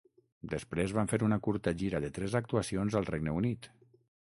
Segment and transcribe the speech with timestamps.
[0.53, 3.73] Després van fer una curta gira de tres actuacions al Regne Unit.